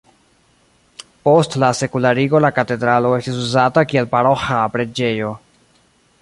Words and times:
Post 1.27 1.57
la 1.63 1.69
sekularigo 1.79 2.41
la 2.45 2.51
katedralo 2.61 3.13
estis 3.19 3.37
uzata 3.43 3.85
kiel 3.93 4.09
paroĥa 4.15 4.59
preĝejo. 4.79 5.31